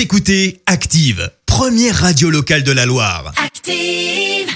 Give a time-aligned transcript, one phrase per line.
[0.00, 3.34] Vous écoutez Active, première radio locale de la Loire.
[3.36, 4.48] Active.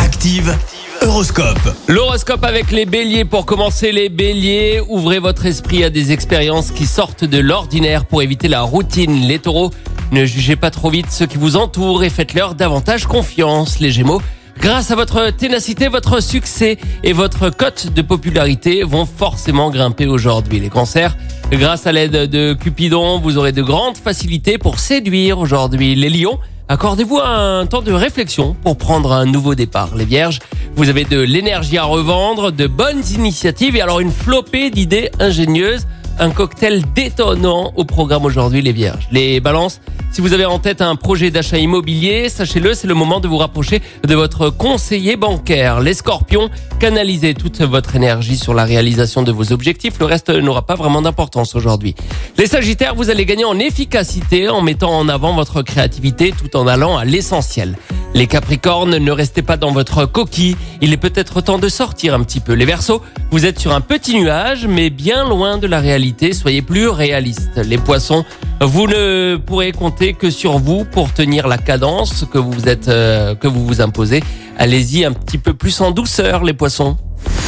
[0.00, 0.58] Active,
[1.02, 1.76] Horoscope.
[1.86, 3.24] L'horoscope avec les béliers.
[3.24, 8.20] Pour commencer, les béliers, ouvrez votre esprit à des expériences qui sortent de l'ordinaire pour
[8.20, 9.28] éviter la routine.
[9.28, 9.70] Les taureaux,
[10.10, 13.78] ne jugez pas trop vite ceux qui vous entourent et faites-leur davantage confiance.
[13.78, 14.20] Les gémeaux,
[14.58, 20.58] grâce à votre ténacité, votre succès et votre cote de popularité vont forcément grimper aujourd'hui.
[20.58, 21.16] Les cancers,
[21.56, 25.94] grâce à l'aide de Cupidon, vous aurez de grandes facilités pour séduire aujourd'hui.
[25.94, 26.38] Les lions,
[26.70, 29.96] Accordez-vous un temps de réflexion pour prendre un nouveau départ.
[29.96, 30.38] Les vierges,
[30.76, 35.88] vous avez de l'énergie à revendre, de bonnes initiatives et alors une flopée d'idées ingénieuses.
[36.22, 39.08] Un cocktail détonnant au programme aujourd'hui, les vierges.
[39.10, 39.80] Les balances,
[40.12, 43.38] si vous avez en tête un projet d'achat immobilier, sachez-le, c'est le moment de vous
[43.38, 45.80] rapprocher de votre conseiller bancaire.
[45.80, 49.98] Les scorpions, canalisez toute votre énergie sur la réalisation de vos objectifs.
[49.98, 51.94] Le reste n'aura pas vraiment d'importance aujourd'hui.
[52.36, 56.66] Les sagittaires, vous allez gagner en efficacité en mettant en avant votre créativité tout en
[56.66, 57.78] allant à l'essentiel.
[58.14, 60.56] Les capricornes, ne restez pas dans votre coquille.
[60.80, 62.54] Il est peut-être temps de sortir un petit peu.
[62.54, 66.32] Les versos, vous êtes sur un petit nuage, mais bien loin de la réalité.
[66.32, 67.56] Soyez plus réalistes.
[67.56, 68.24] Les poissons,
[68.60, 73.34] vous ne pourrez compter que sur vous pour tenir la cadence que vous êtes, euh,
[73.34, 74.22] que vous vous imposez.
[74.58, 76.96] Allez-y un petit peu plus en douceur, les poissons.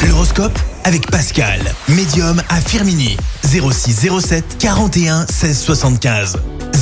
[0.07, 3.17] L'horoscope avec Pascal, médium à Firmini.
[3.43, 6.37] 0607 41 16 75.